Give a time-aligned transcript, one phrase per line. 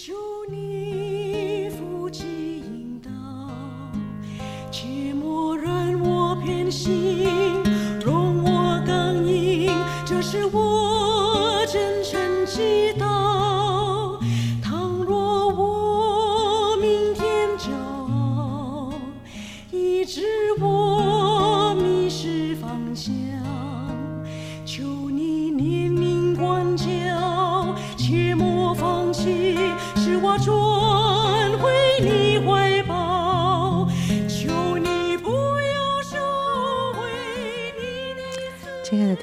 [0.00, 0.37] 求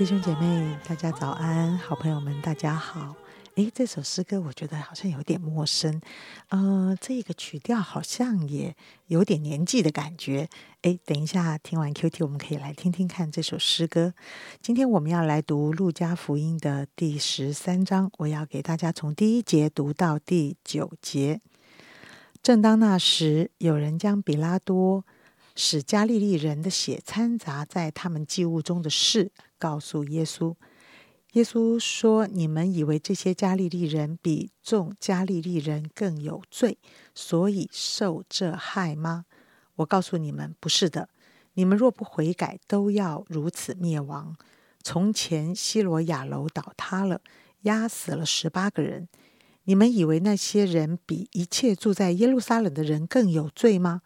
[0.05, 1.75] 兄姐妹，大家早安！
[1.79, 3.15] 好朋友们，大家好。
[3.55, 5.99] 诶，这首诗歌我觉得好像有点陌生，
[6.49, 8.75] 呃，这个曲调好像也
[9.07, 10.47] 有点年纪的感觉。
[10.83, 14.13] 诶，等一下听完 Q T，我们可以来听听看这首诗歌。
[14.61, 21.41] 今天我们要来读路加福音的第十三章，我要给大家从第一节读到第九节。
[22.43, 25.03] 正当那时，有人将比拉多
[25.55, 30.55] 使加利利人的血掺杂在他们祭物中的事告诉耶稣。
[31.31, 36.77] 耶稣说：“你们以为这些加利利人比众加利利人更有罪，
[37.13, 39.25] 所以受这害吗？
[39.75, 41.09] 我告诉你们，不是的。
[41.55, 44.37] 你们若不悔改，都要如此灭亡。
[44.81, 47.19] 从前西罗亚楼倒塌了，
[47.63, 49.09] 压死了十八个人。
[49.65, 54.03] 你们以为那些人比一切住在耶路撒冷的人更有罪吗？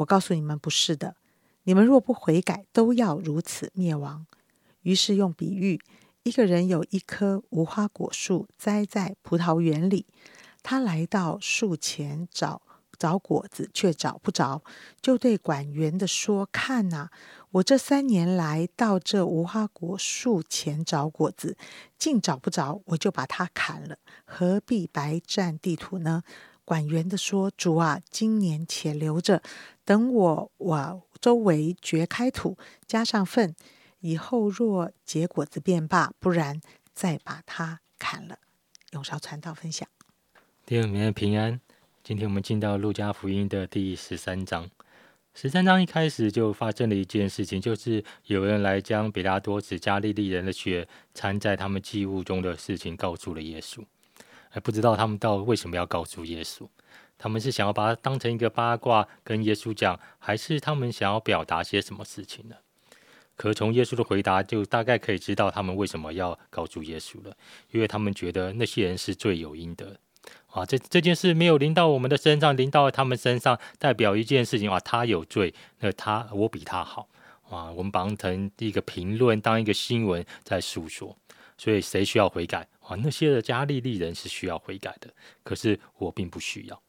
[0.00, 1.16] 我告诉你们，不是的。
[1.64, 4.26] 你们若不悔改，都要如此灭亡。
[4.82, 5.80] 于是用比喻。”
[6.22, 10.04] 一个人有一棵无花果树栽在葡萄园里，
[10.62, 12.60] 他来到树前找
[12.98, 14.62] 找果子，却找不着，
[15.00, 17.10] 就对管园的说：“看哪，
[17.52, 21.56] 我这三年来到这无花果树前找果子，
[21.98, 26.22] 竟找不着，我就把它砍了，何必白占地土呢？”
[26.64, 29.42] 管园的说：“主啊，今年且留着，
[29.84, 32.56] 等我我周围掘开土，
[32.86, 33.54] 加上粪。”
[34.00, 36.60] 以后若结果子便罢，不然
[36.94, 38.38] 再把它砍了。
[38.92, 39.86] 永烧传道分享。
[40.64, 41.60] 弟兄们平安。
[42.02, 44.70] 今天我们进到路加福音的第十三章。
[45.34, 53.84] 十三章一开始就发生了一件事情，就是有人来将比拉多使加利利人的血掺在他们祭物中的事情告诉了耶稣。
[54.50, 56.68] 还不知道他们到底为什么要告诉耶稣？
[57.16, 62.56] 他们是想要把它当成一个八卦跟耶稣讲，还是他们想要表达些什么事情呢？
[63.36, 67.34] 可从耶稣的回答，就大概可以知道他们为什么要告诉耶稣了，
[67.70, 69.98] 因为他们觉得那些人是罪有应得
[70.48, 70.66] 啊。
[70.66, 77.08] 这这件事没有临到我们的身上，临到他们身上，代表一件事情啊，他有罪，那他我比他好
[77.48, 77.70] 啊。
[77.70, 81.16] 我们当成一个评论，当一个新闻在诉说。
[81.56, 82.96] 所以谁需要悔改啊？
[83.02, 85.12] 那些的加利利人是需要悔改的，
[85.42, 86.82] 可是我并不需要。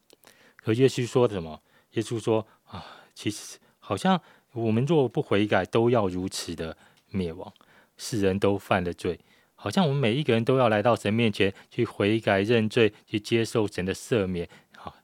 [0.56, 1.62] 可耶稣说什么？
[1.92, 4.20] 耶稣说啊，其实好像。
[4.54, 6.76] 我们若不悔改，都要如此的
[7.08, 7.50] 灭亡。
[7.96, 9.18] 世人都犯了罪，
[9.54, 14.46] 好像我们每一个人都要来到神面前去悔改认罪，去接受神的赦免，
[14.76, 14.94] 啊，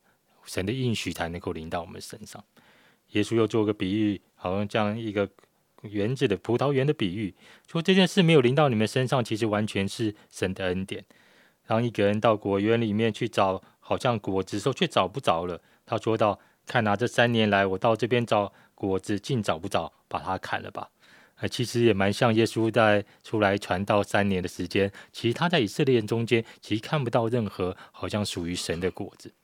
[0.45, 2.45] 神的应许才能够临到我们身上。
[3.13, 5.27] 耶稣又做个比喻，好像这样一个
[5.83, 7.34] 园子的葡萄园的比喻，
[7.71, 11.05] 说这件事没有临到你们身上，其实完全是神的恩典。
[11.66, 15.61] 当一个人到果园里面去找，好像果子时候却找不着了。
[15.84, 20.91] 他说道：“看啊，这三年来我到这边找。”果子竟找不着，把它砍了吧。
[21.41, 29.34] 呃，其实也蛮像耶稣在出来传道三年的时间，其实他在以色列人中间，其实看不到任何好像属于神的果子。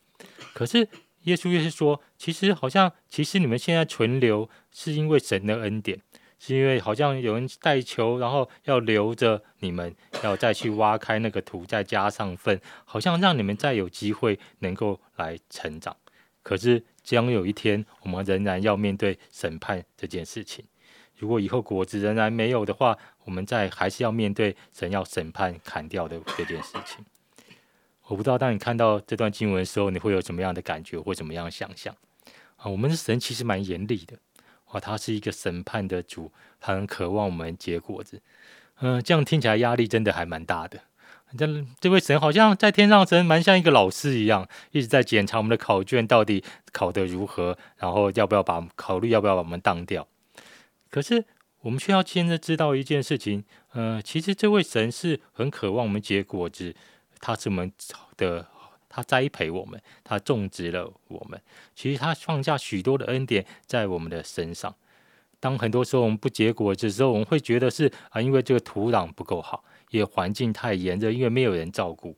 [0.53, 0.89] 可是
[1.25, 6.01] 耶稣又是说，其实好像其实你们现在存留是因为神的恩典，
[6.47, 15.97] 是因为好像有人带球，然后要留着你们，要再去挖开那个土，再加上粪，好像让你们再有机会能够来成长。
[16.43, 16.85] 可是。
[17.05, 20.65] 将有一天，我们仍然要面对审判这件事情。
[21.19, 27.05] 如果以后果子仍然没有的话，我们在还是要面对神要审判砍掉的这件事情。
[28.07, 31.95] 我不知道当你看到这段经文的时候，你会有什么样的感觉或怎么样想象？
[32.57, 34.17] 啊，我们的神其实蛮严厉的，
[34.75, 38.21] 啊，他是一个审判的主，他很渴望我们结果子。
[38.81, 40.81] 嗯，这样听起来压力真的还蛮大的。
[41.39, 41.47] 这
[41.81, 50.07] 这位神好像在天上，神蛮像一个老师一样，一直在检查我们的考卷到底考得如何，然后要不要把考虑要不要把我们当掉。
[50.91, 51.25] 可是
[51.61, 56.75] 我们却要现在知道一件事情，呃，其实这位神是很渴望我们结果子，
[57.21, 57.73] 他是我们
[58.17, 58.47] 的，
[58.95, 61.41] 他栽培我们，他种植了我们，
[61.75, 64.73] 其实他放下许多的恩典在我们的身上。
[65.41, 69.65] 当很多时候我们不结果的时候，我们会觉得是啊，因为这个土壤不够好。
[69.91, 72.17] 也环境太炎热，因为没有人照顾。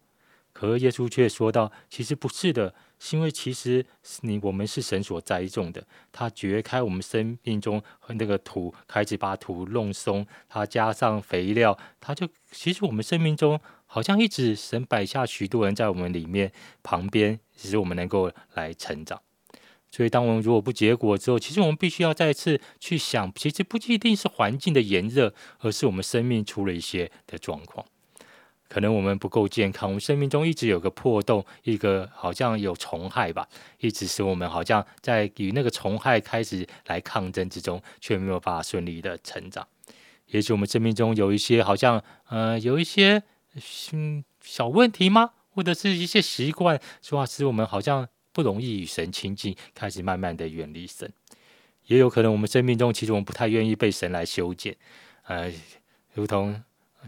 [0.54, 3.84] 可耶稣却说到，其实不是的，是因为其实
[4.22, 16.52] 你我们是神所栽种的，他掘开我们生命中和那个土，开始把土弄松，他加上肥料，他就其实我们生命中好像一直神摆下许多人在我们里面
[16.82, 19.20] 旁边，使我们能够来成长。
[19.90, 27.86] 所以，当我们如果不结果之后，其实我们必须要再次去想，其实不一定是环境的炎热，而是我们生命出了一些的状况。
[28.68, 33.48] 可能我们不够健康，我们生命中一直有个破洞，一个好像有虫害吧，
[33.78, 39.66] 一直使我们好像在与那个虫害开始来抗争之中，却没有办法顺利的成长。
[40.26, 43.22] 也许我们生命中有一些好像呃有一些
[43.92, 45.30] 嗯小问题吗？
[45.54, 48.08] 或者是一些习惯，说使我们好像。
[48.36, 51.10] 不容易与神亲近，开始慢慢的远离神，
[51.86, 54.76] 也有可能我们生命中其实我们不太愿意被神来修剪，
[55.22, 55.50] 呃，
[56.12, 56.62] 如同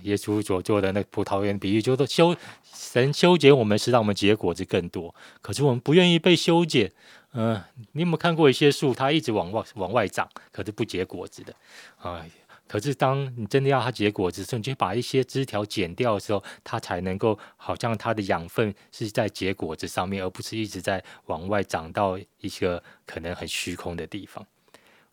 [0.05, 2.35] 耶稣所做的那葡萄园比喻，就是修
[2.65, 6.91] 神修剪我们是让我们结果子更多，可是我们不愿意被修剪。
[7.35, 7.63] 嗯，
[7.93, 11.55] 你有没有看过一些树，它一直往外往外长，可是不结果子的
[11.99, 12.25] 啊？
[12.69, 24.47] 可是，当你真的要它结果子时，你就把一些枝条剪掉的时候，它才能够好像它的养分是在结果子上面，而不是一直在往外长到一个可能很虚空的地方。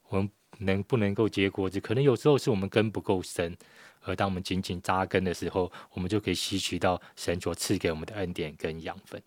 [0.09, 3.55] 我们能不能够结果子，可能有时候是我们根不够深，
[4.01, 9.21] 而当我们紧紧扎根的时候，我们就可以吸取到神所赐给我们的恩典跟养分。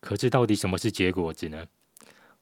[0.00, 1.66] 可是，到底什么是结果子呢？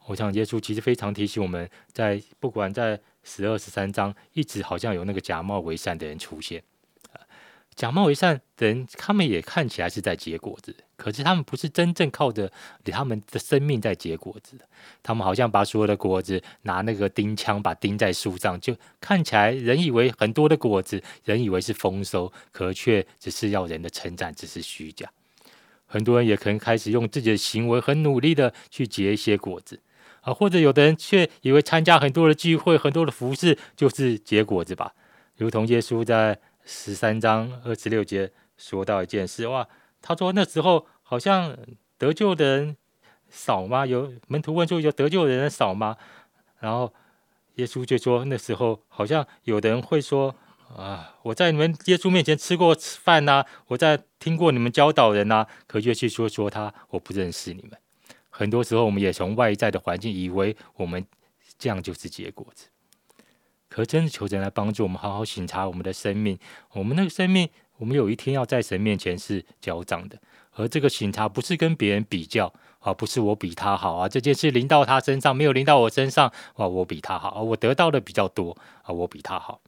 [0.05, 3.01] 我想，耶稣其实非常提醒我们在不管在。
[3.29, 6.63] 十二十三章一直好像有那个假冒为善的人出现，
[7.77, 12.51] 假冒为善的人，他们也看起来是在结果子，可是他们不是真正靠着
[12.87, 14.59] 他们的生命在结果子，
[15.03, 25.09] 他们好像把所有的果子拿那个钉枪把钉在树上，就看起来人以为很多的果子，人以为是丰收，可却只是要人的称赞，只是虚假。
[25.87, 29.81] 很多人也可能开始用自己的行为很努力的去结一些果子。
[30.29, 34.93] 啊，或者有的人却以为参加很多的聚会、很多的服饰就是结果子吧？
[35.37, 39.67] 如同耶稣在十三章二十六节说到一件事，哇，
[40.03, 41.57] 他说那时候好像
[41.97, 42.77] 得救的人
[43.31, 43.87] 少吗？
[43.87, 45.97] 有门徒问说有得救的人少吗？
[46.61, 46.93] 然后
[47.55, 50.35] 耶稣就说那时候好像有的人会说
[50.77, 57.79] 啊，我在你们耶稣面前吃过饭呐，我在听过你们教导人呐，可越去说说他，我不认识你们。
[58.39, 61.05] 很多时候，我们也从外在的环境以为我们
[61.59, 62.69] 这样就是结果子，
[63.69, 66.39] 可真的求神来帮助我们，好好审查我们的生命。
[66.71, 67.49] 我们那个生命，
[67.79, 70.17] 我们有一天要在神面前是交账的。
[70.53, 79.61] 而这个审查不是跟别人比较啊，不是我比他好啊，这件事临到他身上没有临到我身上啊，我比他好啊，我得到的比较多啊，我比他好，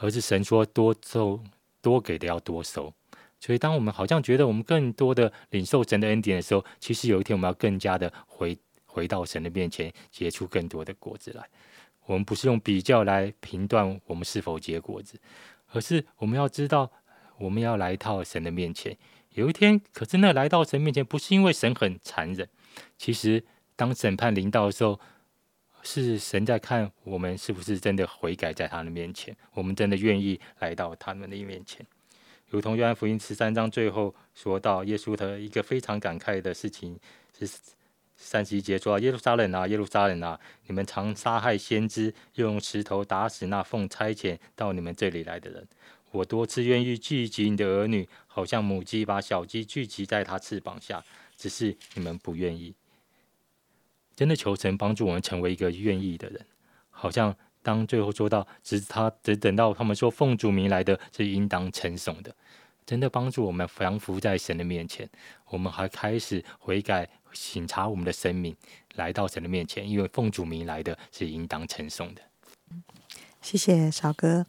[0.00, 1.40] 而是神说多收
[1.80, 2.92] 多给的要多收。
[3.40, 11.42] 所以，当我们好像觉得我们更多的领受神的恩典的时候，其实有一天我们要更加的回回到神的面前，结出更多的果子来。
[12.04, 15.18] 我们不是用比较来评断我们是否结果子，
[15.72, 16.90] 而是我们要知道，
[17.38, 18.96] 我们要来到神的面前。
[19.30, 22.48] 有一天，可是那来到神面前，不是因为神很残忍，
[22.98, 23.44] 其实
[23.76, 24.98] 当审判临到的时候，
[25.82, 31.86] 是神在看我们是不是真的悔改在他的面前，我们真的愿意来到他们的面前。
[32.50, 36.98] 如同约翰福音十三章最后说到，耶稣的一个非常感慨的事情
[37.38, 37.48] 是
[38.16, 45.68] 三十一节说：“耶路撒冷啊，耶路撒冷啊，你们常杀害先知，又用石头打死那奉差遣到你们这里来的人。
[46.10, 51.04] 我多次愿意聚集你的儿女，好像母鸡把小鸡聚集在它翅膀下，
[51.36, 52.74] 只是你们不愿意。
[54.16, 56.44] 真的求神帮助我们成为一个愿意的人，
[56.90, 62.34] 好像。”当最后说到，只他只等到他们说奉主名来的是应当称颂的，
[62.86, 65.08] 真的帮助我们降服在神的面前，
[65.48, 68.56] 我们还开始悔改、省察我们的生命，
[68.94, 72.22] 来到神的面前，因为奉主名来的是应当称颂的。
[73.42, 74.46] 谢谢少哥。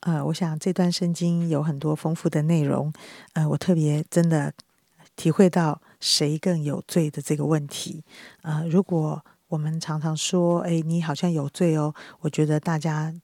[0.00, 2.92] 呃，我想这段圣经有很多丰富的内容，
[3.32, 4.52] 呃，我特别真的
[5.16, 8.04] 体会到谁更有罪的这个问题。
[8.42, 9.24] 呃，如果
[9.54, 13.14] 我们常常说：“哎，你好像有罪哦。”我觉得大家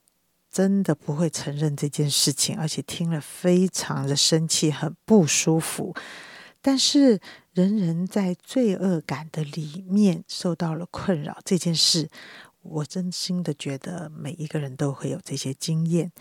[0.49, 5.93] 真的不会承认这件事情，而且听了非常的生气，很不舒服。
[6.63, 7.19] 但是，
[7.53, 12.09] 人人在罪恶感的里面受到了困扰，这件事，
[12.63, 16.13] 我真心的觉得每一个人都会有这些经验。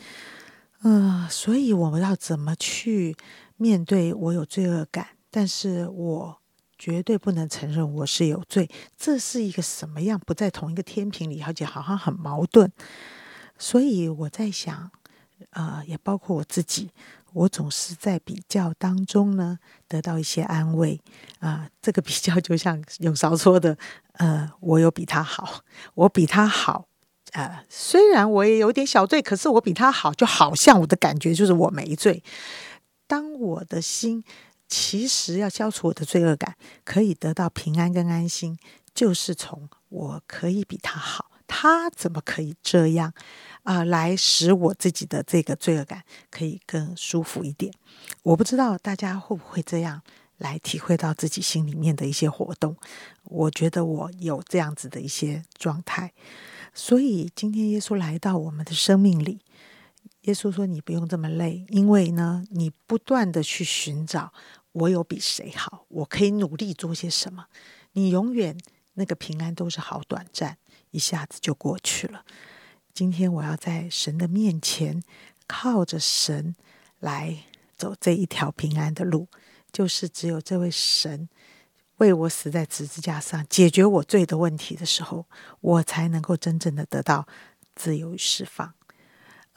[0.81, 3.15] 嗯，所以我们要怎么去
[3.57, 5.09] 面对我有罪恶感？
[5.29, 6.38] 但是我。
[6.79, 12.71] 绝对不能承认我是有罪，这是一个什么样不在同一个天平里，而且好像很矛盾。
[13.57, 14.89] 所以我在想，
[15.51, 16.89] 呃，也包括我自己，
[17.33, 19.59] 我总是在比较当中呢
[19.89, 21.01] 得到一些安慰
[21.39, 21.69] 啊。
[21.81, 23.77] 这个比较就像 永韶说的，
[24.13, 25.61] 呃，我有比他好，
[25.93, 26.85] 我比他好。
[27.33, 32.23] 呃，虽然我也有点小罪，可是我比他好，就好像我的感觉就是我没罪。
[33.05, 34.23] 当我的心
[34.69, 38.57] 其实要消除我的罪恶感，可以得到平安跟安心，
[38.93, 43.11] 就是从我可以比他好，他怎么可以这样
[43.63, 43.83] 啊？
[43.83, 47.73] 来使我自己的这个罪恶感可以更舒服一点。
[48.21, 50.03] 我不知道大家会不会这样
[50.37, 52.77] 来体会到自己心里面的一些活动。
[53.23, 56.13] 我觉得我有这样子的一些状态。
[56.73, 59.41] 所以今天耶稣来到我们的生命里，
[60.21, 64.31] 耶稣说：“你不用这么累，因为呢，你不断的去寻找
[64.79, 67.45] 我有比谁好，我可以努力做些什么。
[67.93, 68.57] 你永远
[68.93, 70.57] 那个平安都是好短暂，
[70.91, 72.25] 一下子就过去了。
[72.93, 75.01] 今天我要在神的面前，
[75.47, 76.55] 靠着神
[76.99, 77.45] 来
[77.75, 79.27] 走这一条平安的路，
[79.71, 81.29] 就是只有这位神。”
[81.99, 85.25] 为我死在十字架上，解决我罪的问题的时候，
[85.59, 87.27] 我才能够真正的得到
[87.75, 88.73] 自由与释放。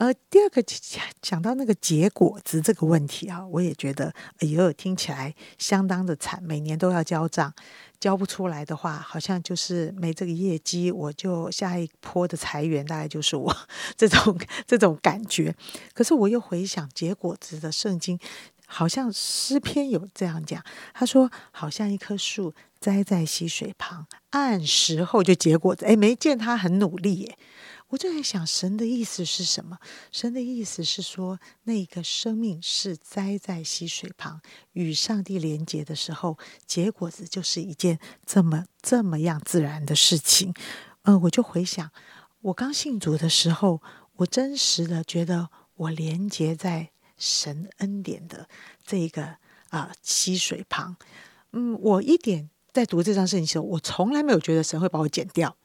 [0.05, 6.43] 而第二个讲讲到那个结果子这个问题啊，我也觉得哎呦，听起来相当的惨。
[6.43, 7.53] 每年都要交账，
[7.99, 13.55] 交不出来的话，好像就是没这个业绩，我就下一波的裁员大概就是我
[13.95, 15.55] 这种这种感觉。
[15.93, 18.19] 可是我又回想结果子的圣经。
[18.65, 25.85] 好像诗篇有这样讲，他说好像一棵树栽在溪水旁，按时候就结果子。
[25.85, 27.37] 哎，没见他很努力耶。
[27.87, 29.77] 我就在想，神的意思是什么？
[30.11, 34.41] 神的意思是说，那个生命是栽在溪水旁，
[34.73, 40.53] 与上帝连结的时候，结果子就是一件这么这么样自然的事情。
[41.03, 41.89] 嗯，我就回想，
[42.41, 43.81] 我刚信主的时候，
[44.17, 46.89] 我真实的觉得我连结在。
[47.15, 48.49] 神恩典的
[48.83, 49.37] 这个
[49.69, 50.97] 啊溪水旁，
[51.53, 55.55] 嗯，我一点在读这张圣经的时候，我从来没有觉得神会把我剪掉，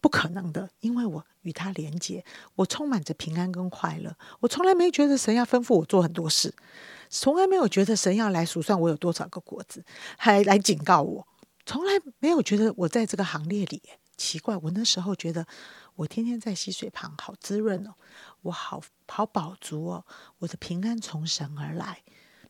[0.00, 2.24] 不可能的，因为我与他连接，
[2.54, 6.54] 我充满着平安跟快乐，我从来没觉得神要吩咐我做很多事，
[7.08, 9.84] 从来没有觉得神要来数算我有多少个果子，
[10.18, 11.26] 还来警告我，
[11.64, 13.82] 从来没有觉得我在这个行列里。
[14.16, 15.46] 奇怪，我那时候觉得
[15.94, 17.94] 我天天在溪水旁，好滋润哦，
[18.42, 20.04] 我好好饱足哦，
[20.40, 22.02] 我的平安从神而来。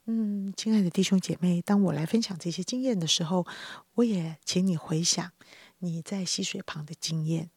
[0.07, 3.47] 嗯，亲爱的弟兄姐妹，当我来分享这些经验的时候，
[3.95, 5.30] 我也请你回想
[5.78, 7.50] 你在溪水旁的经验，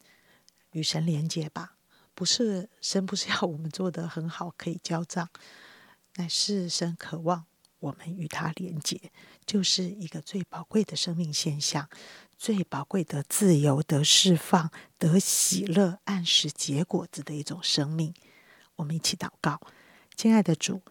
[0.71, 1.77] 与神连接吧。
[2.13, 5.29] 不是神不是要我们做的很好可以交账，
[6.15, 7.45] 乃是神渴望
[7.79, 9.12] 我们与他连接，
[9.47, 11.89] 就是一个最宝贵的生命现象。
[12.38, 14.69] 最宝贵的自由得释放
[15.00, 18.13] 得喜乐按时结果子的一种生命，
[18.75, 19.59] 我们一起祷告，
[20.15, 20.81] 亲爱的主，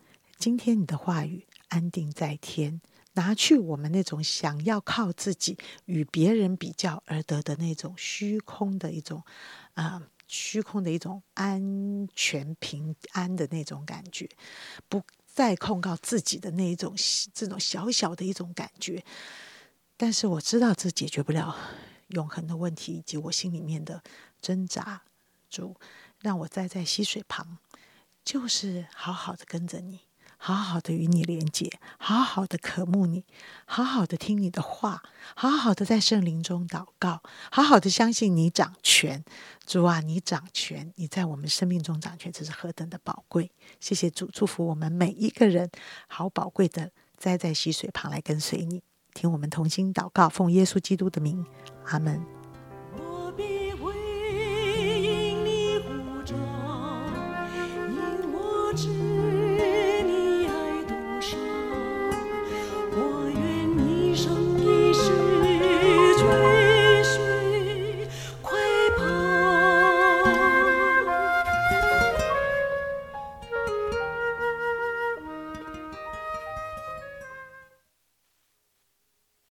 [0.42, 2.80] 今天你的话语安定在天，
[3.12, 9.22] 拿去我们那种想要靠自己与别人比较而得的那种虚空的一种
[9.74, 14.28] 啊虚空的一种安全平安的那种感觉，
[14.88, 16.92] 不再控告自己的那一种
[17.32, 19.04] 这种小小的一种感觉。
[19.96, 21.56] 但是我知道这解决不了
[22.08, 24.02] 永恒的问题，以及我心里面的
[24.40, 25.02] 挣扎。
[25.48, 25.76] 主
[26.18, 27.58] 让我站在溪水旁，
[28.24, 30.00] 就是好好的跟着你，
[30.44, 33.24] 好好的与你连接，好好的渴慕你，
[33.64, 35.00] 好好的听你的话，
[35.36, 37.22] 好好的在圣灵中祷告，
[37.52, 39.24] 好好的相信你掌权。
[39.64, 43.52] 主啊，你掌权，你在我们生命中掌权，这是何等的宝贵！
[43.78, 45.70] 谢谢主，祝福我们每一个人，
[46.08, 48.82] 好宝贵的栽在溪水旁来跟随你。
[49.14, 51.46] 听我们同心祷告，奉耶稣基督的名，
[51.84, 52.41] 阿门。